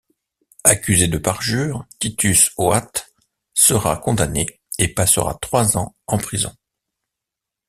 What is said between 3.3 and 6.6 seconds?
sera condamné et passera trois ans en prison.